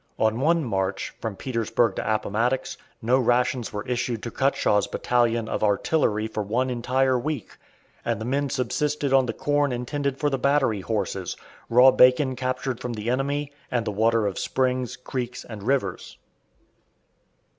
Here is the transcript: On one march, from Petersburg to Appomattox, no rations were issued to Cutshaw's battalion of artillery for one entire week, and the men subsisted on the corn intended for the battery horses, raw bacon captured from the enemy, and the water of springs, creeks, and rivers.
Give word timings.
On 0.17 0.39
one 0.39 0.63
march, 0.65 1.13
from 1.21 1.35
Petersburg 1.35 1.95
to 1.97 2.13
Appomattox, 2.15 2.75
no 3.03 3.19
rations 3.19 3.71
were 3.71 3.85
issued 3.85 4.23
to 4.23 4.31
Cutshaw's 4.31 4.87
battalion 4.87 5.47
of 5.47 5.63
artillery 5.63 6.25
for 6.25 6.41
one 6.41 6.71
entire 6.71 7.19
week, 7.19 7.55
and 8.03 8.19
the 8.19 8.25
men 8.25 8.49
subsisted 8.49 9.13
on 9.13 9.27
the 9.27 9.33
corn 9.33 9.71
intended 9.71 10.17
for 10.17 10.31
the 10.31 10.39
battery 10.39 10.81
horses, 10.81 11.37
raw 11.69 11.91
bacon 11.91 12.35
captured 12.35 12.79
from 12.79 12.93
the 12.93 13.11
enemy, 13.11 13.51
and 13.69 13.85
the 13.85 13.91
water 13.91 14.25
of 14.25 14.39
springs, 14.39 14.97
creeks, 14.97 15.45
and 15.45 15.61
rivers. 15.61 16.17